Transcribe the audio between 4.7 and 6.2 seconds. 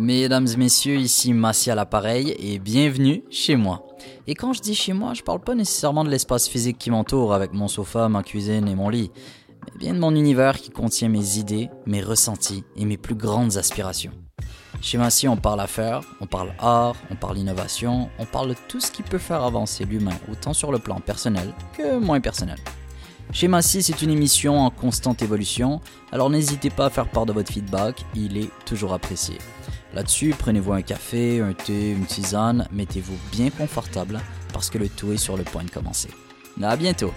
chez moi, je parle pas nécessairement de